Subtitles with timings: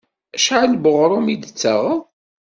[0.35, 1.99] Acḥal n weɣrum i d-tettaɣeḍ?